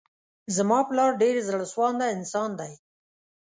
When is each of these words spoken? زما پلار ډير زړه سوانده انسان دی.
زما 0.55 0.79
پلار 0.89 1.11
ډير 1.21 1.35
زړه 1.47 1.65
سوانده 1.73 2.05
انسان 2.15 2.49
دی. 2.59 2.73